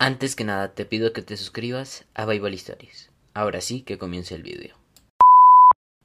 Antes 0.00 0.36
que 0.36 0.44
nada 0.44 0.74
te 0.74 0.84
pido 0.84 1.12
que 1.12 1.22
te 1.22 1.36
suscribas 1.36 2.04
a 2.14 2.24
Bible 2.24 2.54
Stories. 2.54 3.10
Ahora 3.34 3.60
sí 3.60 3.82
que 3.82 3.98
comience 3.98 4.36
el 4.36 4.44
vídeo. 4.44 4.76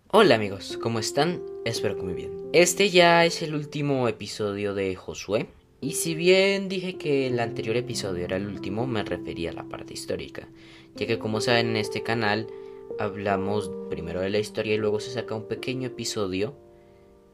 Hola 0.10 0.34
amigos, 0.34 0.80
¿cómo 0.82 0.98
están? 0.98 1.44
Espero 1.64 1.96
que 1.96 2.02
muy 2.02 2.16
bien. 2.16 2.32
Este 2.54 2.90
ya 2.90 3.24
es 3.24 3.44
el 3.44 3.54
último 3.54 4.08
episodio 4.08 4.74
de 4.74 4.96
Josué. 4.96 5.46
Y 5.80 5.92
si 5.92 6.16
bien 6.16 6.70
dije 6.70 6.98
que 6.98 7.28
el 7.28 7.40
anterior 7.40 7.78
episodio 7.78 8.26
era 8.26 8.38
el 8.38 8.48
último, 8.48 8.88
me 8.88 9.04
refería 9.04 9.52
a 9.52 9.54
la 9.54 9.70
parte 9.70 9.94
histórica. 9.94 10.48
Ya 10.96 11.06
que 11.06 11.20
como 11.20 11.40
saben 11.40 11.68
en 11.68 11.78
este 11.78 12.02
canal 12.02 12.48
hablamos 12.98 13.70
primero 13.92 14.22
de 14.22 14.32
la 14.32 14.40
historia 14.40 14.74
y 14.74 14.80
luego 14.80 15.02
se 15.02 15.12
saca 15.12 15.36
un 15.36 15.48
pequeño 15.48 15.90
episodio 15.90 16.56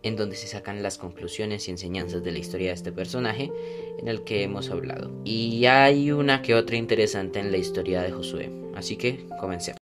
en 0.04 0.16
donde 0.16 0.36
se 0.36 0.48
sacan 0.48 0.82
las 0.84 0.98
conclusiones 0.98 1.68
y 1.68 1.72
enseñanzas 1.72 2.24
de 2.24 2.32
la 2.32 2.40
historia 2.40 2.68
de 2.68 2.74
este 2.76 2.92
personaje 2.92 3.52
en 4.00 4.08
el 4.08 4.24
que 4.24 4.44
hemos 4.44 4.70
hablado. 4.70 5.12
Y 5.26 5.66
hay 5.66 6.12
una 6.12 6.42
que 6.42 6.56
otra 6.56 6.78
interesante 6.78 7.40
en 7.40 7.52
la 7.52 7.58
historia 7.58 8.02
de 8.02 8.12
Josué. 8.12 8.50
Así 8.76 8.96
que 8.96 9.26
comencemos. 9.40 9.80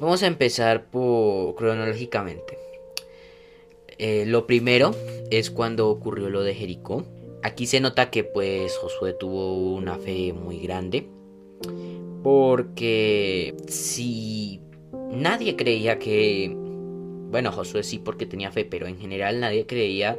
Vamos 0.00 0.22
a 0.22 0.26
empezar 0.26 0.86
por 0.86 1.54
cronológicamente. 1.54 2.58
Eh, 3.98 4.24
lo 4.26 4.46
primero 4.46 4.94
es 5.30 5.50
cuando 5.50 5.88
ocurrió 5.88 6.28
lo 6.28 6.42
de 6.42 6.54
Jericó. 6.54 7.04
Aquí 7.42 7.66
se 7.66 7.80
nota 7.80 8.10
que 8.10 8.24
pues 8.24 8.76
Josué 8.76 9.14
tuvo 9.14 9.74
una 9.74 9.96
fe 9.96 10.32
muy 10.32 10.58
grande. 10.60 11.06
Porque 12.22 13.54
si 13.66 14.60
nadie 15.10 15.56
creía 15.56 15.98
que... 15.98 16.54
Bueno, 17.30 17.52
Josué 17.52 17.82
sí 17.82 17.98
porque 17.98 18.26
tenía 18.26 18.50
fe, 18.50 18.64
pero 18.64 18.86
en 18.86 18.98
general 18.98 19.40
nadie 19.40 19.64
creía 19.66 20.18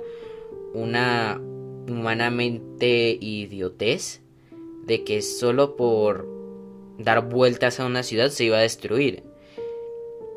una 0.73 1.39
humanamente 1.87 3.17
idiotez 3.19 4.21
de 4.85 5.03
que 5.03 5.21
solo 5.21 5.75
por 5.75 6.27
dar 6.97 7.29
vueltas 7.29 7.79
a 7.79 7.85
una 7.85 8.03
ciudad 8.03 8.29
se 8.29 8.45
iba 8.45 8.57
a 8.57 8.61
destruir. 8.61 9.23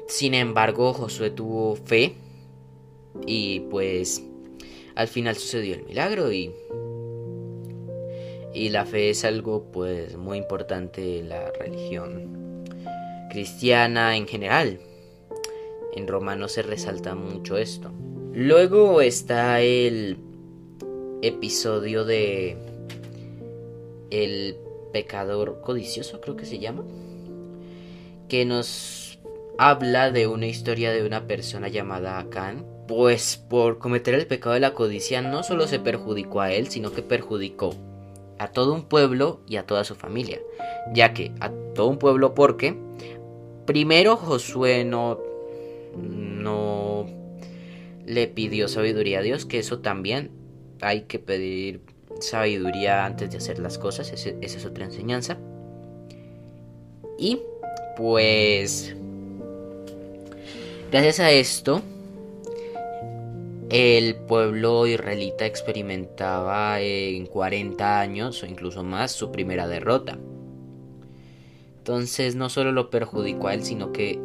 Sin 0.09 0.35
embargo, 0.35 0.93
Josué 0.93 1.31
tuvo 1.31 1.77
fe 1.77 2.15
y 3.27 3.61
pues 3.61 4.23
al 4.95 5.09
final 5.09 5.37
sucedió 5.37 5.75
el 5.75 5.85
milagro 5.85 6.33
y 6.33 6.53
y 8.55 8.69
la 8.69 8.87
fe 8.87 9.11
es 9.11 9.25
algo 9.25 9.65
pues 9.73 10.17
muy 10.17 10.39
importante 10.39 11.19
en 11.19 11.29
la 11.29 11.51
religión 11.59 12.65
cristiana 13.31 14.17
en 14.17 14.29
general. 14.29 14.79
En 15.93 16.07
Romanos 16.07 16.53
se 16.53 16.63
resalta 16.63 17.17
mucho 17.17 17.59
esto. 17.59 17.91
Luego 18.33 19.01
está 19.01 19.61
el 19.61 20.19
episodio 21.23 22.05
de 22.05 22.57
el 24.11 24.57
pecador 24.93 25.61
codicioso, 25.61 26.21
creo 26.21 26.37
que 26.37 26.47
se 26.47 26.61
llama, 26.61 26.85
que 28.29 28.45
nos 28.45 29.19
habla 29.59 30.13
de 30.13 30.29
una 30.29 30.47
historia 30.47 30.93
de 30.93 31.05
una 31.05 31.27
persona 31.27 31.69
llamada 31.69 32.19
Acán 32.19 32.74
pues 32.87 33.37
por 33.37 33.79
cometer 33.79 34.15
el 34.15 34.27
pecado 34.27 34.55
de 34.55 34.61
la 34.61 34.75
codicia 34.75 35.23
no 35.23 35.43
solo 35.43 35.67
se 35.67 35.79
perjudicó 35.79 36.41
a 36.41 36.53
él, 36.53 36.69
sino 36.69 36.93
que 36.93 37.03
perjudicó 37.03 37.75
a 38.39 38.49
todo 38.49 38.75
un 38.75 38.85
pueblo 38.85 39.41
y 39.47 39.57
a 39.57 39.67
toda 39.67 39.85
su 39.85 39.95
familia. 39.95 40.41
Ya 40.93 41.15
que 41.15 41.33
a 41.41 41.51
todo 41.75 41.89
un 41.89 41.99
pueblo 41.99 42.35
porque 42.35 42.77
primero 43.65 44.17
Josué 44.17 44.85
no, 44.85 45.19
no 45.97 47.07
le 48.05 48.27
pidió 48.27 48.69
sabiduría 48.69 49.21
a 49.21 49.23
Dios, 49.23 49.47
que 49.47 49.59
eso 49.59 49.79
también 49.79 50.31
hay 50.81 51.03
que 51.03 51.19
pedir 51.19 51.81
sabiduría 52.21 53.07
antes 53.07 53.31
de 53.31 53.39
hacer 53.39 53.59
las 53.59 53.79
cosas, 53.79 54.13
esa 54.13 54.31
es 54.41 54.67
otra 54.67 54.85
enseñanza. 54.85 55.39
Y 57.19 57.41
pues 57.97 58.95
gracias 60.91 61.21
a 61.21 61.31
esto 61.31 61.81
el 63.71 64.15
pueblo 64.15 64.87
israelita 64.87 65.47
experimentaba 65.47 66.81
en 66.81 67.27
40 67.27 68.01
años 68.01 68.43
o 68.43 68.47
incluso 68.47 68.83
más 68.83 69.13
su 69.13 69.33
primera 69.33 69.67
derrota. 69.67 70.19
Entonces 71.79 72.35
no 72.35 72.49
solo 72.49 72.73
lo 72.73 72.91
perjudicó 72.91 73.49
a 73.49 73.55
él, 73.55 73.65
sino 73.65 73.93
que 73.93 74.19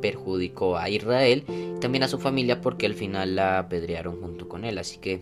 perjudicó 0.00 0.76
a 0.76 0.88
Israel 0.88 1.44
y 1.48 1.78
también 1.80 2.04
a 2.04 2.08
su 2.08 2.18
familia 2.18 2.60
porque 2.60 2.86
al 2.86 2.94
final 2.94 3.36
la 3.36 3.58
apedrearon 3.58 4.20
junto 4.20 4.48
con 4.48 4.64
él, 4.64 4.78
así 4.78 4.98
que 4.98 5.20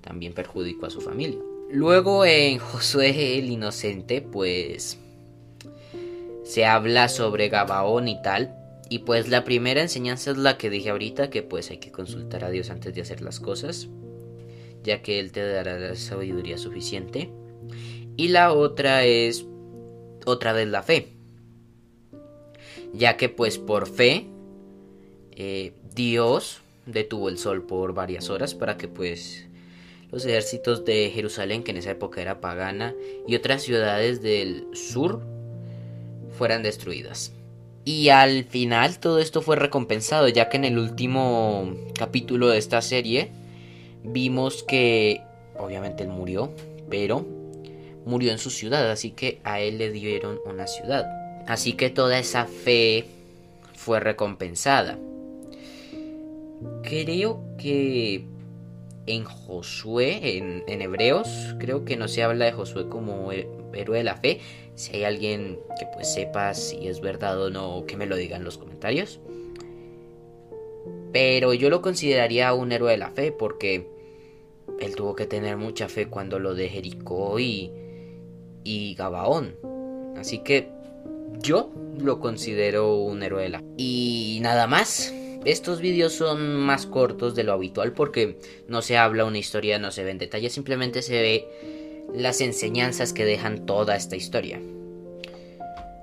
también 0.00 0.34
perjudicó 0.34 0.86
a 0.86 0.90
su 0.90 1.00
familia. 1.00 1.38
Luego 1.70 2.24
en 2.24 2.58
Josué 2.58 3.38
el 3.38 3.50
Inocente, 3.50 4.20
pues 4.20 4.98
se 6.44 6.64
habla 6.64 7.08
sobre 7.08 7.48
Gabaón 7.48 8.08
y 8.08 8.20
tal, 8.22 8.57
y 8.88 9.00
pues 9.00 9.28
la 9.28 9.44
primera 9.44 9.82
enseñanza 9.82 10.30
es 10.30 10.38
la 10.38 10.56
que 10.56 10.70
dije 10.70 10.90
ahorita, 10.90 11.30
que 11.30 11.42
pues 11.42 11.70
hay 11.70 11.78
que 11.78 11.92
consultar 11.92 12.44
a 12.44 12.50
Dios 12.50 12.70
antes 12.70 12.94
de 12.94 13.02
hacer 13.02 13.20
las 13.20 13.38
cosas, 13.38 13.88
ya 14.82 15.02
que 15.02 15.20
Él 15.20 15.32
te 15.32 15.46
dará 15.46 15.78
la 15.78 15.94
sabiduría 15.94 16.56
suficiente. 16.56 17.30
Y 18.16 18.28
la 18.28 18.52
otra 18.52 19.04
es 19.04 19.44
otra 20.24 20.52
vez 20.52 20.68
la 20.68 20.82
fe, 20.82 21.08
ya 22.92 23.16
que 23.16 23.28
pues 23.28 23.58
por 23.58 23.86
fe 23.86 24.26
eh, 25.36 25.72
Dios 25.94 26.62
detuvo 26.86 27.28
el 27.28 27.38
sol 27.38 27.66
por 27.66 27.92
varias 27.92 28.30
horas 28.30 28.54
para 28.54 28.76
que 28.78 28.88
pues 28.88 29.46
los 30.10 30.24
ejércitos 30.24 30.86
de 30.86 31.10
Jerusalén, 31.10 31.62
que 31.62 31.72
en 31.72 31.76
esa 31.76 31.90
época 31.90 32.22
era 32.22 32.40
pagana, 32.40 32.94
y 33.26 33.34
otras 33.34 33.62
ciudades 33.62 34.22
del 34.22 34.66
sur 34.72 35.20
fueran 36.30 36.62
destruidas. 36.62 37.32
Y 37.88 38.10
al 38.10 38.44
final 38.44 38.98
todo 38.98 39.18
esto 39.18 39.40
fue 39.40 39.56
recompensado, 39.56 40.28
ya 40.28 40.50
que 40.50 40.58
en 40.58 40.66
el 40.66 40.78
último 40.78 41.72
capítulo 41.98 42.50
de 42.50 42.58
esta 42.58 42.82
serie 42.82 43.30
vimos 44.04 44.62
que 44.62 45.22
obviamente 45.58 46.02
él 46.02 46.10
murió, 46.10 46.52
pero 46.90 47.24
murió 48.04 48.30
en 48.30 48.36
su 48.36 48.50
ciudad, 48.50 48.90
así 48.90 49.12
que 49.12 49.40
a 49.42 49.60
él 49.60 49.78
le 49.78 49.90
dieron 49.90 50.38
una 50.44 50.66
ciudad. 50.66 51.06
Así 51.46 51.72
que 51.72 51.88
toda 51.88 52.18
esa 52.18 52.44
fe 52.44 53.06
fue 53.72 54.00
recompensada. 54.00 54.98
Creo 56.82 57.42
que 57.56 58.26
en 59.06 59.24
Josué, 59.24 60.36
en, 60.36 60.62
en, 60.66 60.82
Hebreos, 60.82 61.56
creo 61.58 61.86
que 61.86 61.96
no 61.96 62.06
se 62.06 62.22
habla 62.22 62.44
de 62.44 62.52
Josué 62.52 62.90
como 62.90 63.32
héroe 63.72 63.98
de 63.98 64.04
la 64.04 64.16
fe. 64.16 64.40
Si 64.74 64.96
hay 64.96 65.04
alguien 65.04 65.58
que 65.78 65.86
pues 65.92 66.12
sepa 66.12 66.54
si 66.54 66.86
es 66.88 67.00
verdad 67.00 67.40
o 67.40 67.50
no, 67.50 67.84
que 67.86 67.96
me 67.96 68.06
lo 68.06 68.16
diga 68.16 68.36
en 68.36 68.44
los 68.44 68.58
comentarios. 68.58 69.20
Pero 71.12 71.54
yo 71.54 71.70
lo 71.70 71.82
consideraría 71.82 72.52
un 72.52 72.72
héroe 72.72 72.92
de 72.92 72.98
la 72.98 73.10
fe 73.10 73.32
porque 73.32 73.88
él 74.80 74.94
tuvo 74.94 75.14
que 75.14 75.26
tener 75.26 75.56
mucha 75.56 75.88
fe 75.88 76.08
cuando 76.08 76.38
lo 76.38 76.54
de 76.54 76.68
Jericó 76.68 77.38
y, 77.38 77.72
y 78.64 78.94
Gabaón. 78.94 79.56
Así 80.16 80.38
que 80.38 80.70
yo 81.40 81.70
lo 81.98 82.20
considero 82.20 82.96
un 82.96 83.22
héroe 83.22 83.44
de 83.44 83.48
la 83.48 83.58
fe. 83.60 83.66
Y 83.76 84.38
nada 84.42 84.66
más. 84.66 85.14
Estos 85.44 85.80
vídeos 85.80 86.12
son 86.12 86.56
más 86.56 86.84
cortos 86.84 87.36
de 87.36 87.44
lo 87.44 87.52
habitual 87.52 87.92
porque 87.92 88.38
no 88.66 88.82
se 88.82 88.98
habla 88.98 89.24
una 89.24 89.38
historia, 89.38 89.78
no 89.78 89.92
se 89.92 90.02
ven 90.02 90.18
detalles, 90.18 90.52
simplemente 90.52 91.00
se 91.00 91.22
ve 91.22 91.48
las 92.14 92.40
enseñanzas 92.40 93.12
que 93.12 93.24
dejan 93.24 93.66
toda 93.66 93.96
esta 93.96 94.16
historia. 94.16 94.60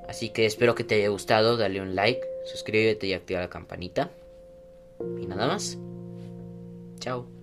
Así 0.08 0.30
que 0.30 0.46
espero 0.46 0.76
que 0.76 0.84
te 0.84 0.96
haya 0.96 1.10
gustado, 1.10 1.58
dale 1.58 1.82
un 1.82 1.96
like, 1.96 2.22
suscríbete 2.46 3.08
y 3.08 3.14
activa 3.14 3.42
la 3.42 3.50
campanita. 3.50 4.12
Y 5.20 5.26
nada 5.26 5.48
más. 5.48 5.78
Chao. 7.00 7.35